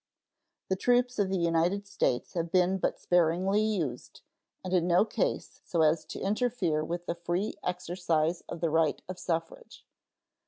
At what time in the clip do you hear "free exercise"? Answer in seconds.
7.13-8.41